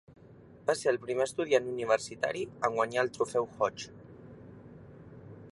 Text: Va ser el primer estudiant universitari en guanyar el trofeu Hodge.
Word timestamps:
Va 0.69 0.75
ser 0.79 0.87
el 0.91 0.97
primer 1.03 1.27
estudiant 1.29 1.67
universitari 1.73 2.43
en 2.69 2.79
guanyar 2.79 3.05
el 3.07 3.15
trofeu 3.19 3.49
Hodge. 3.51 3.95